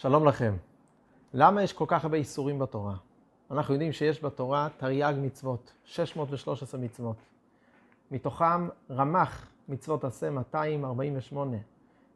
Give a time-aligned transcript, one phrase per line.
[0.00, 0.56] שלום לכם.
[1.34, 2.94] למה יש כל כך הרבה איסורים בתורה?
[3.50, 7.16] אנחנו יודעים שיש בתורה תרי"ג מצוות, 613 מצוות.
[8.10, 11.56] מתוכם רמ"ח מצוות עשה 248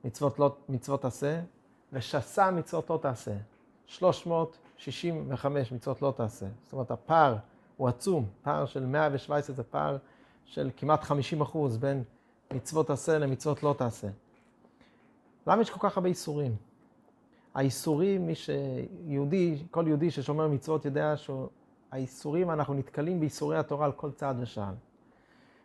[0.05, 1.41] מצוות, לא, מצוות עשה,
[1.93, 3.35] ושס"ה מצוות לא תעשה,
[3.87, 6.47] 365 מצוות לא תעשה.
[6.65, 7.37] זאת אומרת, הפער
[7.77, 9.97] הוא עצום, פער של 117 זה פער
[10.45, 12.05] של כמעט 50 אחוז בין
[12.55, 14.09] מצוות עשה למצוות לא תעשה.
[15.47, 16.57] למה יש כל כך הרבה איסורים?
[17.55, 24.11] האיסורים, מי שיהודי, כל יהודי ששומר מצוות יודע שהאיסורים, אנחנו נתקלים באיסורי התורה על כל
[24.11, 24.75] צעד ושעל.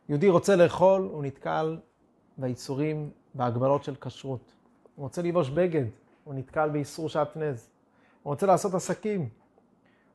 [0.09, 1.77] יהודי רוצה לאכול, הוא נתקל
[2.37, 4.53] באיסורים, בהגבלות של כשרות.
[4.95, 5.85] הוא רוצה לבוש בגד,
[6.23, 7.69] הוא נתקל באיסור שעטנז.
[8.23, 9.29] הוא רוצה לעשות עסקים,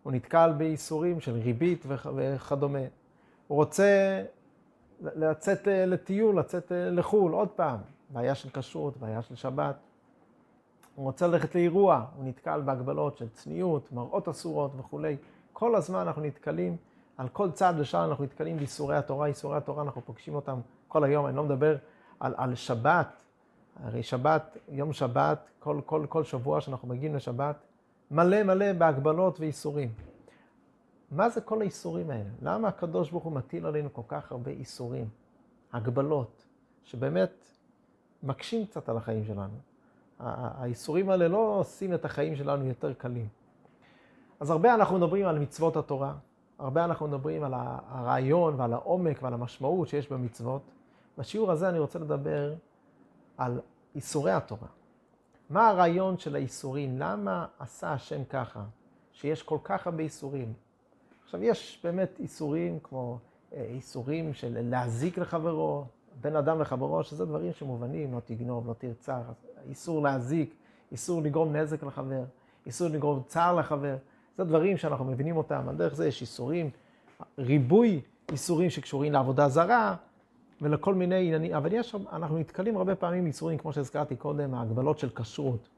[0.02, 2.78] הוא נתקל באיסורים של ריבית וכדומה.
[3.46, 4.22] הוא רוצה
[5.00, 7.78] לצאת אה, לטיול, לצאת אה, לחו"ל, עוד פעם,
[8.10, 9.76] בעיה של כשרות, בעיה של שבת.
[10.94, 15.16] הוא רוצה ללכת לאירוע, הוא נתקל בהגבלות של צניעות, מראות אסורות וכולי.
[15.52, 16.76] כל הזמן אנחנו נתקלים,
[17.16, 19.26] על כל צעד ושעל אנחנו נתקלים באיסורי התורה.
[19.26, 21.26] איסורי התורה, אנחנו פוגשים אותם כל היום.
[21.26, 21.76] אני לא מדבר
[22.20, 23.22] על, על שבת,
[23.82, 27.56] הרי שבת, יום שבת, כל, כל, כל שבוע שאנחנו מגיעים לשבת,
[28.10, 29.92] מלא מלא בהגבלות ואיסורים.
[31.10, 32.30] מה זה כל האיסורים האלה?
[32.42, 35.08] למה הקדוש ברוך הוא מטיל עלינו כל כך הרבה איסורים,
[35.72, 36.44] הגבלות,
[36.84, 37.44] שבאמת
[38.22, 39.73] מקשים קצת על החיים שלנו?
[40.24, 43.28] האיסורים האלה לא עושים את החיים שלנו יותר קלים.
[44.40, 46.14] אז הרבה אנחנו מדברים על מצוות התורה,
[46.58, 47.54] הרבה אנחנו מדברים על
[47.88, 50.62] הרעיון ועל העומק ועל המשמעות שיש במצוות.
[51.18, 52.54] בשיעור הזה אני רוצה לדבר
[53.36, 53.60] על
[53.94, 54.68] איסורי התורה.
[55.50, 56.98] מה הרעיון של האיסורים?
[56.98, 58.64] למה עשה השם ככה,
[59.12, 60.52] שיש כל כך הרבה איסורים?
[61.24, 63.18] עכשיו, יש באמת איסורים כמו
[63.52, 65.84] אה, איסורים של להזיק לחברו,
[66.20, 69.20] בין אדם לחברו, שזה דברים שמובנים, לא תגנוב, לא תרצח,
[69.68, 70.54] איסור להזיק,
[70.92, 72.24] איסור לגרום נזק לחבר,
[72.66, 73.96] איסור לגרום צער לחבר.
[74.38, 76.70] זה דברים שאנחנו מבינים אותם, על דרך זה יש איסורים,
[77.38, 78.00] ריבוי
[78.32, 79.96] איסורים שקשורים לעבודה זרה
[80.62, 85.08] ולכל מיני עניינים, אבל יש, אנחנו נתקלים הרבה פעמים איסורים, כמו שהזכרתי קודם, ההגבלות של
[85.10, 85.68] כשרות,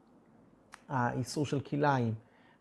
[0.89, 2.13] האיסור של כלאיים,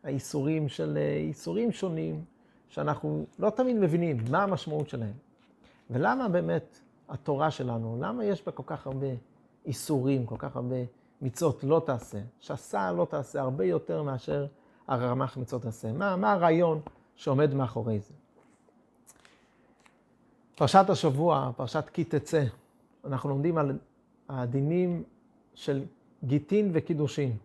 [0.04, 2.24] האיסורים של אה, איסורים שונים,
[2.68, 5.12] שאנחנו לא תמיד מבינים מה המשמעות שלהם.
[5.90, 6.78] ולמה באמת
[7.08, 9.06] התורה שלנו, למה יש בה כל כך הרבה
[9.66, 10.76] איסורים, כל כך הרבה
[11.22, 14.46] מצוות לא תעשה, שעשה לא תעשה הרבה יותר מאשר
[14.88, 15.92] הרמ"ח מצוות תעשה.
[15.92, 16.80] מה, מה הרעיון
[17.16, 18.14] שעומד מאחורי זה?
[20.56, 22.44] פרשת השבוע, פרשת כי תצא,
[23.04, 23.78] אנחנו לומדים על
[24.28, 25.02] הדינים
[25.54, 25.84] של
[26.24, 27.36] גיטין וקידושין.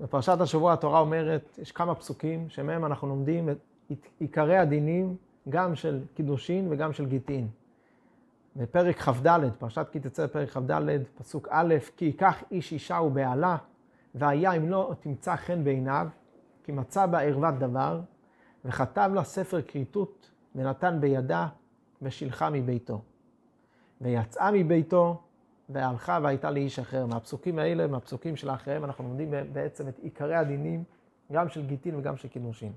[0.00, 3.58] בפרשת השבוע התורה אומרת, יש כמה פסוקים שמהם אנחנו לומדים את
[4.20, 5.16] עיקרי הדינים
[5.48, 7.48] גם של קידושין וגם של גיטין.
[8.56, 9.28] בפרק כ"ד,
[9.58, 13.56] פרשת כי תצא בפרק כ"ד, פסוק א', כי ייקח איש אישה ובעלה,
[14.14, 16.08] והיה אם לא תמצא חן בעיניו,
[16.64, 18.00] כי מצא בה ערוות דבר,
[18.64, 21.48] וכתב לה ספר כריתות, ונתן בידה,
[22.02, 23.02] ושילחה מביתו.
[24.00, 25.22] ויצאה מביתו,
[25.68, 27.06] והלכה והייתה לאיש אחר.
[27.06, 30.84] מהפסוקים האלה, מהפסוקים של האחריהם, אנחנו לומדים בעצם את עיקרי הדינים,
[31.32, 32.72] גם של גיטין וגם של קידושין.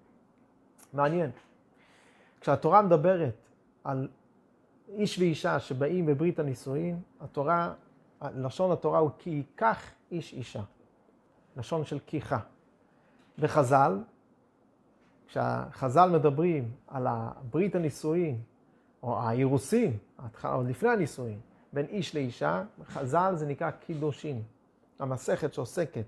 [0.93, 1.31] מעניין.
[2.41, 3.35] כשהתורה מדברת
[3.83, 4.07] על
[4.89, 7.73] איש ואישה שבאים בברית הנישואין, התורה,
[8.21, 10.63] לשון התורה הוא כי ייקח איש אישה.
[11.57, 12.39] לשון של כיחה.
[13.39, 13.99] בחז"ל,
[15.27, 18.41] כשהחז"ל מדברים על הברית הנישואין,
[19.03, 19.97] או האירוסין,
[20.43, 21.39] עוד לפני הנישואין,
[21.73, 24.41] בין איש לאישה, חז"ל זה נקרא קידושין.
[24.99, 26.05] המסכת שעוסקת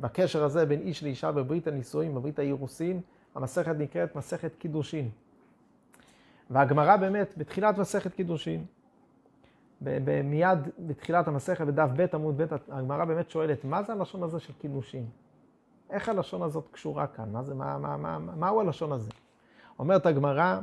[0.00, 3.00] בקשר הזה בין איש לאישה בברית הנישואין, בברית האירוסין,
[3.34, 5.10] המסכת נקראת מסכת קידושין.
[6.50, 8.64] והגמרא באמת, בתחילת מסכת קידושין,
[10.24, 14.52] מיד בתחילת המסכת, בדף ב' עמוד ב', הגמרא באמת שואלת, מה זה הלשון הזה של
[14.52, 15.06] קידושין?
[15.90, 17.32] איך הלשון הזאת קשורה כאן?
[17.32, 19.10] מה זה, מה, מה, מה, מה, מהו הלשון הזה?
[19.78, 20.60] אומרת הגמרא,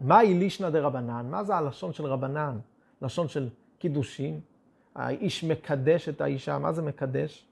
[0.00, 1.26] מהי לישנא דרבנן?
[1.30, 2.58] מה זה הלשון של רבנן?
[3.02, 4.40] לשון של קידושין?
[4.94, 7.46] האיש מקדש את האישה, מה זה מקדש?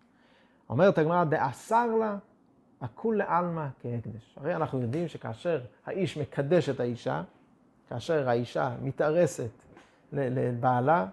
[0.70, 2.16] אומרת הגמרא, דאסר לה
[2.80, 4.36] הכול לעלמא כהקדש.
[4.36, 7.22] הרי אנחנו יודעים שכאשר האיש מקדש את האישה,
[7.88, 9.50] כאשר האישה מתארסת
[10.12, 11.06] לבעלה,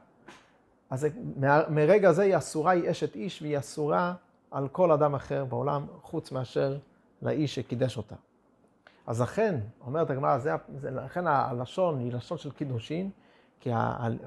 [0.90, 1.08] אז
[1.70, 4.14] מרגע זה היא אסורה, היא אשת איש, והיא אסורה
[4.52, 6.78] על כל אדם אחר בעולם, חוץ מאשר
[7.22, 8.16] לאיש שקידש אותה.
[9.08, 9.56] אז לכן,
[9.86, 10.38] אומרת הגמרא,
[10.84, 13.10] לכן הלשון היא לשון של קידושין,
[13.60, 13.70] כי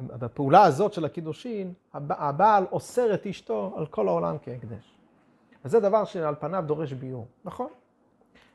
[0.07, 4.97] בפעולה הזאת של הקידושין, הבעל אוסר את אשתו על כל העולם כהקדש.
[5.67, 7.27] וזה דבר שעל פניו דורש ביור.
[7.45, 7.69] נכון.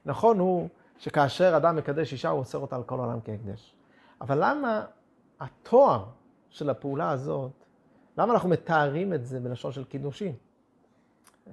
[0.06, 3.76] נכון הוא שכאשר אדם מקדש אישה, הוא אוסר אותה על כל העולם כהקדש.
[4.22, 4.86] אבל למה
[5.40, 6.06] התואר
[6.50, 7.52] של הפעולה הזאת,
[8.18, 10.36] למה אנחנו מתארים את זה בלשון של קידושין?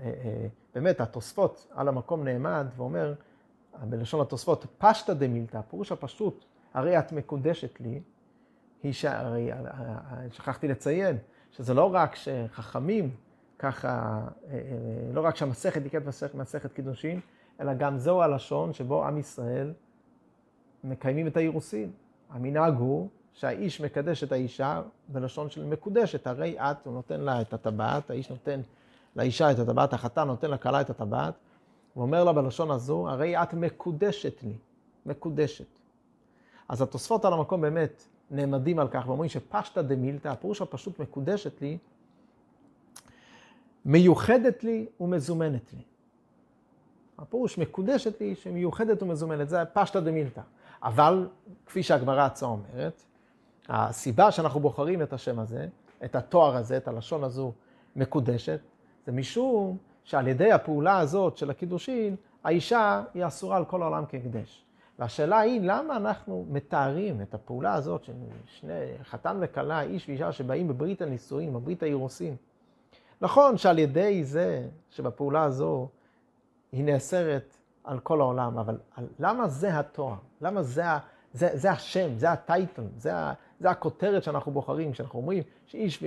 [0.00, 3.14] אה, באמת, התוספות על המקום נעמד ואומר,
[3.82, 6.44] בלשון התוספות, פשטא דמילתא, פירוש הפשוט,
[6.74, 8.00] הרי את מקודשת לי,
[8.82, 9.50] היא שהרי,
[10.30, 11.18] שכחתי לציין,
[11.50, 13.10] שזה לא רק שחכמים
[13.58, 14.20] ככה,
[15.12, 17.20] לא רק שהמסכת נקראת מסכת, קידושין,
[17.60, 19.72] אלא גם זהו הלשון שבו עם ישראל
[20.84, 21.90] מקיימים את האירוסין.
[22.30, 27.52] המנהג הוא שהאיש מקדש את האישה בלשון של מקודשת, הרי את, הוא נותן לה את
[27.52, 28.60] הטבעת, האיש נותן
[29.16, 31.34] לאישה את הטבעת, החתן נותן לכלה את הטבעת,
[31.94, 34.54] הוא אומר לה בלשון הזו, הרי את מקודשת לי,
[35.06, 35.78] מקודשת.
[36.68, 41.78] אז התוספות על המקום באמת נעמדים על כך ואומרים שפשטא דמילתא, הפירוש הפשוט מקודשת לי,
[43.88, 45.82] מיוחדת לי ומזומנת לי.
[47.18, 50.40] הפירוש מקודשת לי שמיוחדת ומזומנת, זה פשטא דמילתא.
[50.82, 51.28] אבל,
[51.66, 53.02] כפי שהגמרא עצמה אומרת,
[53.68, 55.66] הסיבה שאנחנו בוחרים את השם הזה,
[56.04, 57.52] את התואר הזה, את הלשון הזו
[57.96, 58.60] מקודשת,
[59.06, 64.64] זה משום שעל ידי הפעולה הזאת של הקידושין, האישה היא אסורה על כל העולם כהקדש.
[64.98, 68.12] והשאלה היא, למה אנחנו מתארים את הפעולה הזאת של
[68.44, 72.36] שני, חתן וכלה, איש ואישה שבאים בברית הנישואין, בברית האירוסין?
[73.20, 75.88] נכון שעל ידי זה שבפעולה הזו
[76.72, 78.78] היא נאסרת על כל העולם, אבל
[79.18, 80.14] למה זה התואר?
[80.40, 80.82] למה זה,
[81.32, 83.12] זה, זה השם, זה הטייטל, זה,
[83.60, 86.04] זה הכותרת שאנחנו בוחרים, כשאנחנו אומרים שאיש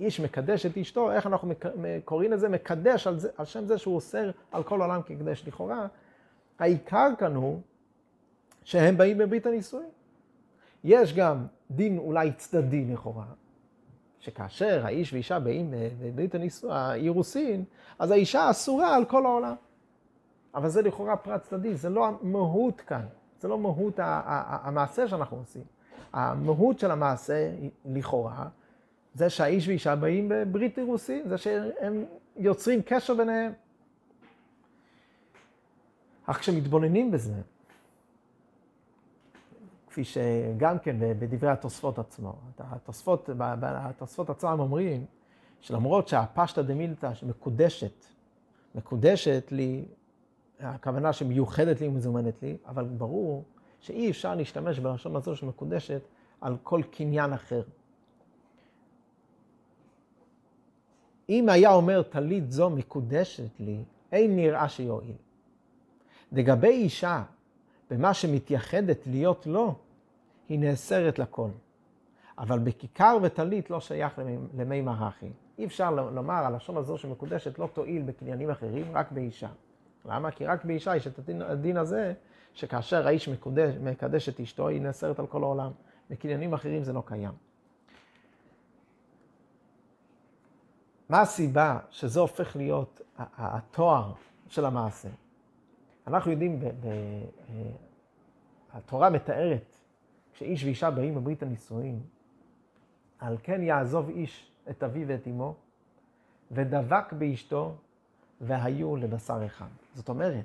[0.00, 1.52] איש מקדש את אשתו, איך אנחנו
[2.04, 2.48] קוראים לזה?
[2.48, 5.86] מקדש על, זה, על שם זה שהוא אוסר על כל העולם כקדש לכאורה.
[6.58, 7.60] העיקר כאן הוא
[8.64, 9.88] שהם באים בברית הנישואין.
[10.84, 13.24] יש גם דין אולי צדדי לכאורה,
[14.20, 16.34] שכאשר האיש ואישה באים בברית
[16.68, 17.64] האירוסין,
[17.98, 19.54] אז האישה אסורה על כל העולם.
[20.54, 23.06] אבל זה לכאורה פרט צדדי, זה לא המהות כאן,
[23.40, 25.64] זה לא מהות המעשה שאנחנו עושים.
[26.12, 27.50] המהות של המעשה,
[27.84, 28.48] לכאורה,
[29.14, 32.04] זה שהאיש ואישה באים בברית אירוסין, זה שהם
[32.36, 33.52] יוצרים קשר ביניהם.
[36.26, 37.34] אך כשמתבוננים בזה,
[39.96, 43.30] כפי שגם כן בדברי התוספות עצמו, התוספות,
[43.62, 45.04] התוספות עצמם אומרים
[45.60, 48.04] שלמרות שהפשטה דמילתא שמקודשת,
[48.74, 49.84] מקודשת לי
[50.60, 53.44] הכוונה שמיוחדת לי ומזומנת לי, אבל ברור
[53.80, 56.02] שאי אפשר להשתמש בלשון הזו שמקודשת
[56.40, 57.62] על כל קניין אחר.
[61.28, 65.16] אם היה אומר טלית זו מקודשת לי, אין נראה שיועיל.
[66.32, 67.22] לגבי אישה,
[67.90, 69.74] במה שמתייחדת להיות לו,
[70.48, 71.48] היא נאסרת לכל.
[72.38, 74.18] אבל בכיכר וטלית לא שייך
[74.54, 75.30] למי מרחי.
[75.58, 79.48] אי אפשר לומר, הלשון הזו שמקודשת לא תועיל בקניינים אחרים, רק באישה.
[80.04, 80.30] למה?
[80.30, 82.14] כי רק באישה יש את הדין, הזה,
[82.54, 85.70] שכאשר האיש מקודש, מקדש את אשתו, היא נאסרת על כל העולם.
[86.10, 87.32] בקניינים אחרים זה לא קיים.
[91.08, 94.12] מה הסיבה שזה הופך להיות התואר
[94.48, 95.08] של המעשה?
[96.06, 97.70] אנחנו יודעים, ב- ב-
[98.72, 99.75] התורה מתארת,
[100.36, 102.00] כשאיש ואישה באים בברית הנישואין,
[103.18, 105.54] על כן יעזוב איש את אביו ואת אמו,
[106.50, 107.74] ודבק באשתו,
[108.40, 109.68] והיו לבשר אחד.
[109.94, 110.44] זאת אומרת,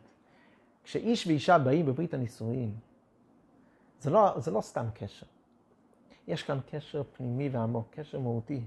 [0.83, 2.75] כשאיש ואישה באים בברית הנישואין,
[3.99, 5.25] זה לא, זה לא סתם קשר.
[6.27, 8.61] יש כאן קשר פנימי ועמוק, קשר מהותי.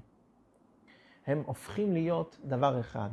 [1.27, 3.09] הם הופכים להיות דבר אחד.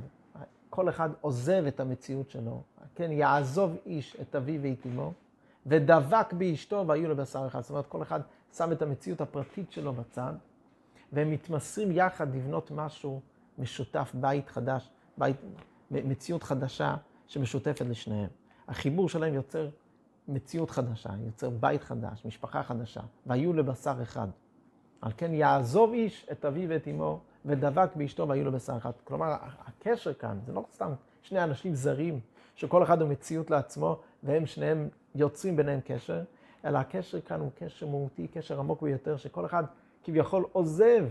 [0.69, 2.62] כל אחד עוזב את המציאות שלו.
[2.96, 5.13] כן, יעזוב איש את אביו ואת אמו,
[5.65, 7.62] ודבק באשתו והיו לבשר אחד.
[7.62, 8.20] זאת אומרת, כל אחד
[8.53, 10.34] שם את המציאות הפרטית שלו בצד,
[11.13, 13.22] והם מתמסרים יחד לבנות משהו
[13.58, 15.38] משותף, בית חדש, בית,
[15.91, 16.96] מציאות חדשה
[17.27, 18.30] שמשותפת לשניהם.
[18.68, 19.70] החיבור שלהם יוצר
[20.27, 24.27] מציאות חדשה, יוצר בית חדש, משפחה חדשה, והיו לבשר אחד.
[25.01, 28.91] על כן יעזוב איש את אביו ואת אמו, ודבק באשתו והיו לבשר אחד.
[29.03, 30.91] כלומר, הקשר כאן זה לא סתם
[31.22, 32.20] שני אנשים זרים,
[32.56, 36.24] שכל אחד הוא מציאות לעצמו, והם שניהם יוצרים ביניהם קשר,
[36.65, 39.63] אלא הקשר כאן הוא קשר מהותי, קשר עמוק ביותר, שכל אחד
[40.03, 41.06] כביכול עוזב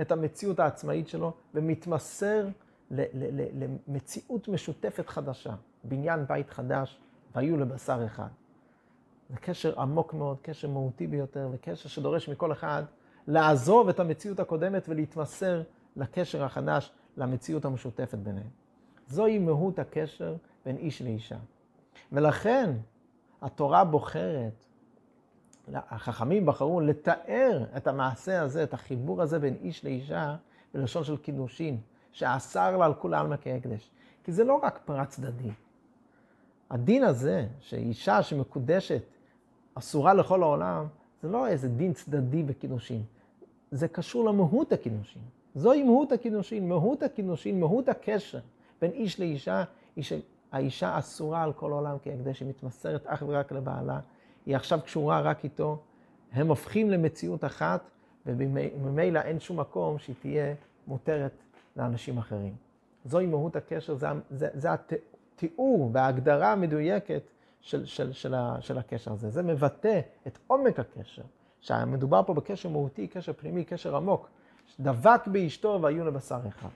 [0.00, 2.48] את המציאות העצמאית שלו ומתמסר
[2.90, 6.98] למציאות משותפת חדשה, בניין בית חדש,
[7.34, 8.28] והיו לבשר אחד.
[9.30, 12.82] זה קשר עמוק מאוד, קשר מהותי ביותר, וקשר שדורש מכל אחד
[13.26, 15.62] לעזוב את המציאות הקודמת ולהתמסר
[15.96, 18.48] לקשר החדש, למציאות המשותפת ביניהם.
[19.08, 21.36] זוהי מהות הקשר בין איש לאישה.
[22.12, 22.70] ולכן
[23.42, 24.64] התורה בוחרת,
[25.74, 30.36] החכמים בחרו לתאר את המעשה הזה, את החיבור הזה בין איש לאישה,
[30.74, 31.78] בלשון של קידושין,
[32.12, 33.90] שאסר לה על כול עלמא כהקדש.
[34.24, 35.50] כי זה לא רק פרט צדדי.
[36.70, 39.02] הדין הזה, שאישה שמקודשת
[39.74, 40.86] אסורה לכל העולם,
[41.22, 43.02] זה לא איזה דין צדדי בקידושין.
[43.70, 45.22] זה קשור למהות הקידושין.
[45.54, 48.38] זוהי מהות הקידושין, מהות הקידושין, מהות הקשר
[48.80, 49.64] בין איש לאישה,
[49.96, 50.04] היא
[50.50, 54.00] שהאישה אסורה על כל העולם כהקדש, היא מתמסרת אך ורק לבעלה,
[54.46, 55.78] היא עכשיו קשורה רק איתו,
[56.32, 57.90] הם הופכים למציאות אחת,
[58.26, 60.54] וממילא אין שום מקום שהיא תהיה
[60.86, 61.32] מותרת
[61.76, 62.54] לאנשים אחרים.
[63.04, 67.22] זוהי מהות הקשר, זה, זה, זה התיאור וההגדרה המדויקת
[67.60, 69.30] של, של, של, של הקשר הזה.
[69.30, 71.22] זה מבטא את עומק הקשר.
[71.60, 74.28] שמדובר פה בקשר מהותי, קשר פנימי, קשר עמוק.
[74.80, 76.68] דבק באשתו והיו לבשר אחד.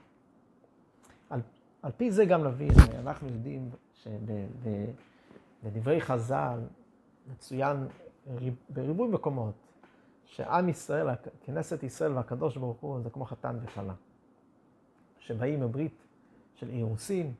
[1.81, 3.69] על, פי זה גם נבין, אנחנו יודעים
[5.63, 6.59] שבדברי חז"ל
[7.31, 7.87] מצוין
[8.69, 9.53] בריבוי מקומות,
[10.25, 11.07] שעם ישראל,
[11.43, 13.93] כנסת ישראל והקדוש ברוך הוא, זה כמו חתן וכלה.
[15.19, 16.05] שבאים בברית
[16.55, 17.33] של אירוסין,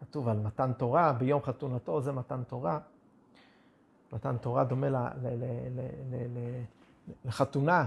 [0.00, 2.78] כתוב על מתן תורה, ביום חתונתו זה מתן תורה.
[4.12, 6.62] מתן תורה דומה ל, ל, ל, ל, ל, ל,
[7.24, 7.86] לחתונה,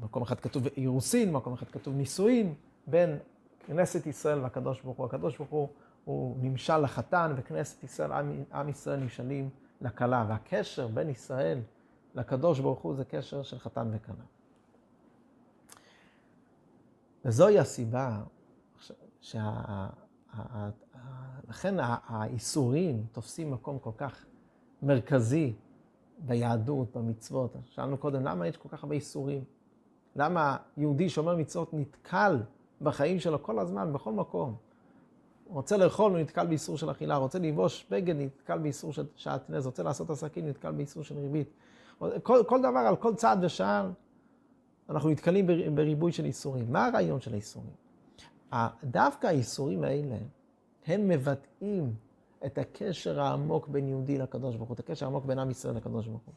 [0.00, 2.54] במקום אחד כתוב אירוסין, במקום אחד כתוב נישואין,
[2.86, 3.18] בין
[3.66, 5.06] כנסת ישראל והקדוש ברוך הוא.
[5.06, 5.68] הקדוש ברוך הוא
[6.04, 10.24] הוא נמשל לחתן, וכנסת ישראל, עם, עם ישראל נמשלים לכלה.
[10.28, 11.60] והקשר בין ישראל
[12.14, 14.24] לקדוש ברוך הוא זה קשר של חתן וכלה.
[17.24, 18.22] וזוהי הסיבה
[19.20, 19.88] שה...
[21.48, 24.24] לכן האיסורים תופסים מקום כל כך
[24.82, 25.54] מרכזי
[26.18, 27.56] ביהדות, במצוות.
[27.64, 29.44] שאלנו קודם, למה יש כל כך הרבה איסורים?
[30.16, 32.42] למה יהודי שומר מצוות נתקל
[32.80, 34.54] בחיים שלו כל הזמן, בכל מקום?
[35.48, 39.82] רוצה לאכול, הוא נתקל באיסור של אכילה, רוצה לבוש בגד, נתקל באיסור של שעטנז, רוצה
[39.82, 41.48] לעשות עסקים, נתקל באיסור של ריבית.
[42.22, 43.90] כל, כל דבר, על כל צעד ושער,
[44.90, 46.72] אנחנו נתקלים בריבוי של איסורים.
[46.72, 47.70] מה הרעיון של האיסורים?
[48.84, 50.16] דווקא האיסורים האלה,
[50.86, 51.94] הם מבטאים
[52.46, 56.06] את הקשר העמוק בין יהודי לקדוש ברוך הוא, את הקשר העמוק בין עם ישראל לקדוש
[56.06, 56.34] ברוך הוא.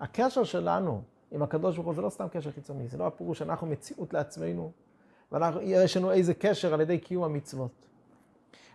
[0.00, 3.66] הקשר שלנו עם הקדוש ברוך הוא זה לא סתם קשר חיצוני, זה לא הפירוש שאנחנו
[3.66, 4.72] מציאות לעצמנו,
[5.32, 7.86] ויש לנו איזה קשר על ידי קיום המצוות.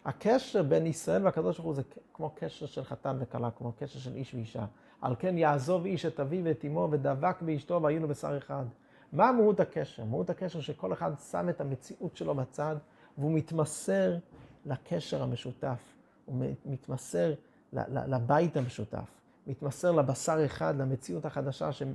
[0.06, 1.82] הקשר בין ישראל והקדוש ברוך הוא זה
[2.14, 4.66] כמו קשר של חתן וכלה, כמו קשר של איש ואישה.
[5.02, 8.66] על כן יעזוב איש את אביו ואת אמו ודבק באשתו והיינו בשר אחד.
[9.14, 10.04] מה מהות הקשר?
[10.04, 12.76] מהות הקשר שכל אחד שם את המציאות שלו בצד
[13.18, 14.18] והוא מתמסר
[14.66, 15.80] לקשר המשותף,
[16.26, 17.34] הוא מתמסר
[17.74, 19.10] לבית המשותף,
[19.48, 21.94] מתמסר לבשר אחד, למציאות החדשה שהם,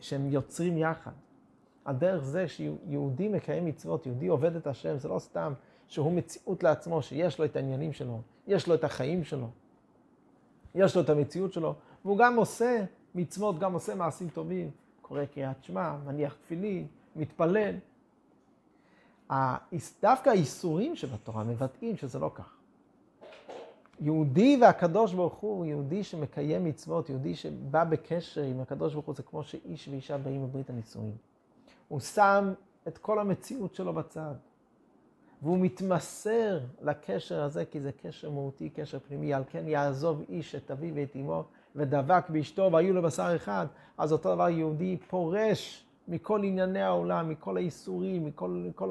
[0.00, 1.12] שהם יוצרים יחד.
[1.86, 5.52] הדרך זה שיהודי מקיים מצוות, יהודי עובד את השם, זה לא סתם
[5.88, 9.48] שהוא מציאות לעצמו, שיש לו את העניינים שלו, יש לו את החיים שלו,
[10.74, 11.74] יש לו את המציאות שלו,
[12.04, 12.84] והוא גם עושה
[13.14, 14.70] מצוות, גם עושה מעשים טובים,
[15.02, 16.86] קורא קריאת שמע, מניח תפילין,
[17.16, 17.74] מתפלל.
[20.02, 22.56] דווקא האיסורים שבתורה מבטאים שזה לא כך.
[24.00, 29.22] יהודי והקדוש ברוך הוא, יהודי שמקיים מצוות, יהודי שבא בקשר עם הקדוש ברוך הוא, זה
[29.22, 31.16] כמו שאיש ואישה באים בברית הנישואים.
[31.88, 32.52] הוא שם
[32.88, 34.34] את כל המציאות שלו בצד,
[35.42, 40.70] והוא מתמסר לקשר הזה, כי זה קשר מהותי, קשר פנימי, על כן יעזוב איש את
[40.70, 41.44] אביו ואת אמו
[41.76, 43.66] ודבק באשתו והיו לבשר אחד,
[43.98, 48.90] אז אותו דבר יהודי פורש מכל ענייני העולם, מכל האיסורים, מכל, מכל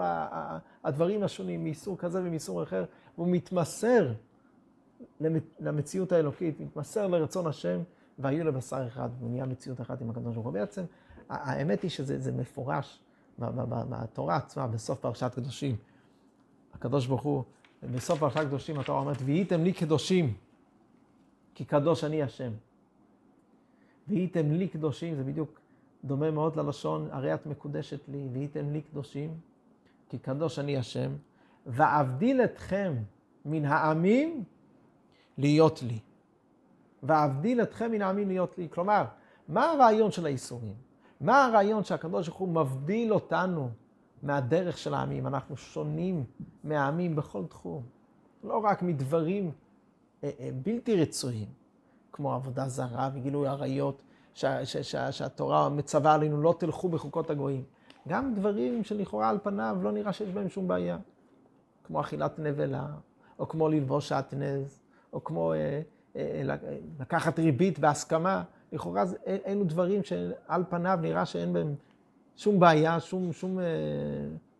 [0.84, 2.86] הדברים השונים, מאיסור כזה ומאיסור אחר,
[3.18, 4.14] והוא מתמסר
[5.60, 7.80] למציאות האלוקית, מתמסר לרצון השם,
[8.20, 10.54] והיו לבשר אחד, והוא נהיה מציאות אחת עם הקדוש ברוך הוא.
[10.54, 10.84] בעצם,
[11.32, 13.00] האמת היא שזה מפורש
[13.90, 15.76] מהתורה עצמה, בסוף פרשת קדושים.
[16.74, 17.44] הקדוש ברוך הוא,
[17.84, 20.34] בסוף פרשת קדושים התורה אומרת, והייתם לי קדושים,
[21.56, 22.52] כי קדוש אני השם.
[24.08, 25.60] והייתם לי קדושים, זה בדיוק
[26.04, 29.38] דומה מאוד ללשון, הרי את מקודשת לי, והייתם לי קדושים,
[30.10, 31.12] כי קדוש אני השם,
[31.66, 32.94] ואבדיל אתכם
[33.46, 34.44] מן העמים
[35.38, 36.00] להיות לי.
[37.04, 38.68] ואבדיל אתכם מן העמים להיות לי.
[38.72, 39.06] כלומר,
[39.48, 40.91] מה הרעיון של האיסורים?
[41.22, 43.70] מה הרעיון שהקדוש ברוך הוא מבדיל אותנו
[44.24, 45.28] מהדרך של העמים?
[45.28, 46.24] אנחנו שונים
[46.64, 47.84] מהעמים בכל תחום.
[48.44, 49.52] לא רק מדברים
[50.24, 51.48] אה, אה, בלתי רצויים.
[52.12, 54.02] כמו עבודה זרה וגילוי עריות,
[55.12, 57.64] שהתורה מצווה עלינו, לא תלכו בחוקות הגויים.
[58.08, 60.98] גם דברים שלכאורה על פניו לא נראה שיש בהם שום בעיה.
[61.84, 62.88] כמו אכילת נבלה,
[63.40, 64.80] או כמו ללבוש שעטנז,
[65.14, 65.82] או כמו אה,
[66.16, 66.42] אה,
[67.00, 68.44] לקחת ריבית בהסכמה.
[68.72, 69.04] לכאורה
[69.46, 71.76] אלו דברים שעל פניו נראה שאין בהם
[72.38, 73.66] שום בעיה, שום, שום, אה,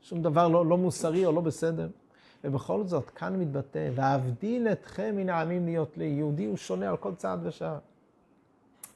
[0.02, 1.88] שום דבר לא, לא מוסרי או לא בסדר.
[2.44, 6.06] ובכל זאת, כאן מתבטא, ואבדיל אתכם מן העמים להיות לי.
[6.06, 7.78] יהודי הוא שונה על כל צעד ושער.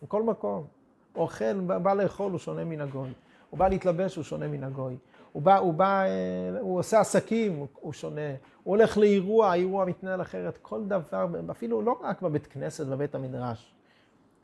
[0.04, 0.64] בכל מקום.
[1.16, 3.10] אוכל, בא לאכול, הוא שונה מן הגוי.
[3.50, 4.98] הוא בא להתלבש, הוא שונה מן הגוי.
[5.32, 8.30] הוא בא, הוא בא, אה, הוא עושה עסקים, הוא שונה.
[8.64, 10.58] הוא הולך לאירוע, האירוע מתנהל אחרת.
[10.62, 13.76] כל דבר, אפילו לא רק בבית כנסת, בבית המדרש.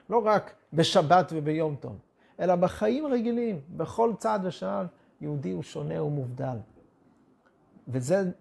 [0.09, 1.95] לא רק בשבת וביום טוב,
[2.39, 4.87] אלא בחיים הרגילים, בכל צעד ושעל,
[5.21, 6.57] יהודי הוא שונה, הוא מובדל.
[7.87, 8.31] וזה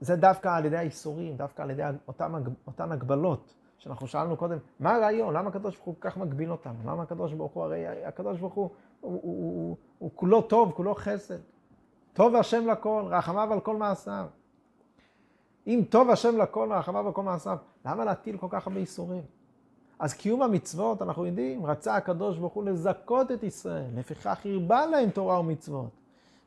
[0.00, 2.34] זה דווקא על ידי האיסורים, דווקא על ידי אותם,
[2.66, 5.34] אותן הגבלות שאנחנו שאלנו קודם, מה הרעיון?
[5.34, 6.74] למה הקדוש ברוך הוא כל כך מגביל אותנו?
[6.84, 8.70] למה הקדוש ברוך הוא, הרי הקדוש ברוך הוא,
[9.00, 11.38] הוא, הוא, הוא, הוא, הוא כולו טוב, כולו חסד.
[12.12, 14.26] טוב השם לכל, רחמיו על כל מעשיו.
[15.66, 19.22] אם טוב השם לכל, רחמיו על כל מעשיו, למה להטיל כל כך הרבה איסורים?
[19.98, 25.10] אז קיום המצוות, אנחנו יודעים, רצה הקדוש ברוך הוא לזכות את ישראל, לפיכך הרבה להם
[25.10, 25.90] תורה ומצוות.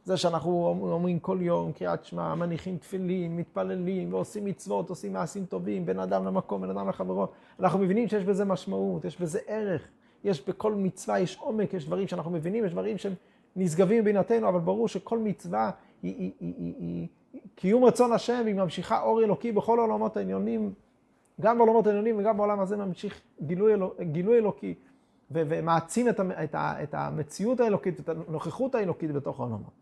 [0.03, 5.85] זה שאנחנו אומרים כל יום קריאת שמע, מניחים תפילין, מתפללים ועושים מצוות, עושים מעשים טובים,
[5.85, 7.27] בין אדם למקום, בין אדם לחברו.
[7.59, 9.87] אנחנו מבינים שיש בזה משמעות, יש בזה ערך,
[10.23, 13.13] יש בכל מצווה, יש עומק, יש דברים שאנחנו מבינים, יש דברים שהם
[13.55, 15.71] נשגבים מבינתנו, אבל ברור שכל מצווה
[16.03, 20.17] היא, היא, היא, היא, היא, היא קיום רצון השם, היא ממשיכה אור אלוקי בכל העולמות
[20.17, 20.73] העליונים,
[21.41, 24.75] גם בעולמות העליונים וגם בעולם הזה ממשיך גילוי, אלוק, גילוי אלוקי,
[25.31, 29.73] ו, ומעצים את, את, את המציאות האלוקית, את הנוכחות האלוקית בתוך העולמות.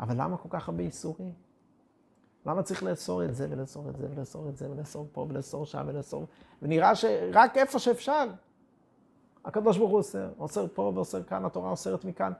[0.00, 1.32] אבל למה כל כך הרבה איסורים?
[2.46, 5.84] למה צריך לאסור את זה ולאסור את זה ולאסור את זה ולאסור פה ולאסור שם
[5.86, 6.26] ולאסור...
[6.62, 8.28] ונראה שרק איפה שאפשר,
[9.44, 10.30] הקדוש ברוך הוא אוסר.
[10.38, 12.32] אוסר פה ואוסר כאן, התורה אוסרת מכאן.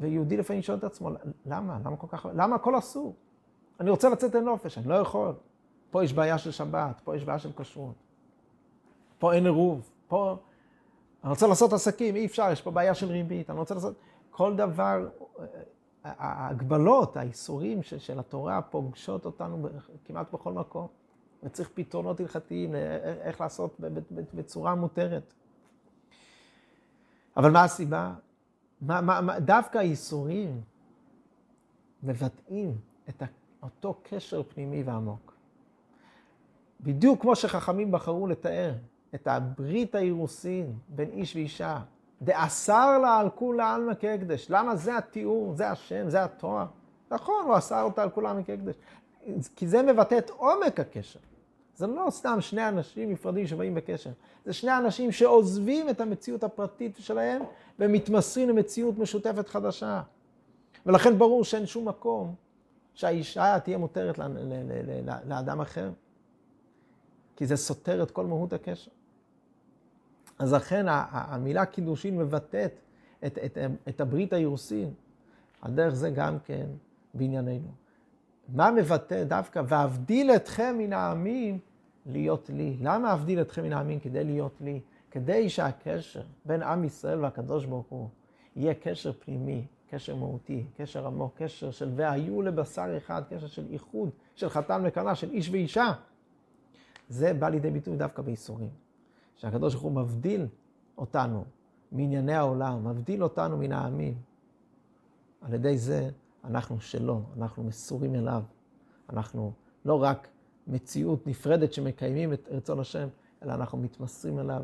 [0.00, 1.10] ויהודי לפעמים שואל את עצמו,
[1.46, 1.78] למה?
[1.84, 2.26] למה כל כך...
[2.34, 3.14] למה הכל אסור?
[3.80, 5.34] אני רוצה לצאת לנופש, אני לא יכול.
[5.90, 7.94] פה יש בעיה של שבת, פה יש בעיה של כשרות.
[9.18, 10.36] פה אין עירוב, פה...
[11.24, 13.94] אני רוצה לעשות עסקים, אי אפשר, יש פה בעיה של ריבית, אני רוצה לעשות...
[14.36, 15.08] כל דבר,
[16.04, 19.68] ההגבלות, האיסורים של, של התורה פוגשות אותנו
[20.04, 20.86] כמעט בכל מקום.
[21.42, 22.74] וצריך פתרונות הלכתיים,
[23.20, 23.80] איך לעשות
[24.34, 25.34] בצורה מותרת.
[27.36, 28.14] אבל מה הסיבה?
[28.80, 30.60] מה, מה, מה, דווקא האיסורים
[32.02, 32.78] מבטאים
[33.08, 33.22] את
[33.62, 35.35] אותו קשר פנימי ועמוק.
[36.80, 38.72] בדיוק כמו שחכמים בחרו לתאר
[39.14, 41.78] את הברית האירוסין בין איש ואישה,
[42.22, 44.46] דאסר לה על כולה עלמא כהקדש.
[44.50, 46.66] למה זה התיאור, זה השם, זה התואר?
[47.10, 48.74] נכון, הוא אסר אותה על כולה כהקדש.
[49.56, 51.20] כי זה מבטא את עומק הקשר.
[51.76, 54.10] זה לא סתם שני אנשים נפרדים שבאים בקשר.
[54.44, 57.42] זה שני אנשים שעוזבים את המציאות הפרטית שלהם
[57.78, 60.02] ומתמסרים למציאות משותפת חדשה.
[60.86, 62.34] ולכן ברור שאין שום מקום
[62.94, 64.18] שהאישה תהיה מותרת
[65.26, 65.90] לאדם אחר.
[67.36, 68.90] כי זה סותר את כל מהות הקשר.
[70.38, 72.72] אז לכן המילה קידושין מבטאת
[73.26, 74.90] את, את, את הברית האירוסין.
[75.62, 76.66] על דרך זה גם כן
[77.14, 77.68] בענייננו.
[78.48, 81.58] מה מבטא דווקא, ואבדיל אתכם מן העמים
[82.06, 82.76] להיות לי.
[82.80, 84.00] למה אבדיל אתכם מן העמים?
[84.00, 84.80] כדי להיות לי.
[85.10, 88.08] כדי שהקשר בין עם ישראל והקדוש ברוך הוא
[88.56, 94.10] יהיה קשר פנימי, קשר מהותי, קשר עמוק, קשר של והיו לבשר אחד, קשר של איחוד,
[94.34, 95.92] של חתם לקנה, של איש ואישה.
[97.08, 98.70] זה בא לידי ביטוי דווקא בייסורים.
[99.36, 100.46] שהקדוש ברוך הוא מבדיל
[100.98, 101.44] אותנו
[101.92, 104.14] מענייני העולם, מבדיל אותנו מן העמים.
[105.40, 106.10] על ידי זה
[106.44, 108.42] אנחנו שלו, אנחנו מסורים אליו.
[109.10, 109.52] אנחנו
[109.84, 110.28] לא רק
[110.66, 113.08] מציאות נפרדת שמקיימים את רצון השם,
[113.42, 114.62] אלא אנחנו מתמסרים אליו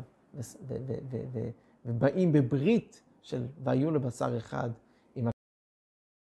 [1.85, 4.69] ובאים בברית של והיו לבשר אחד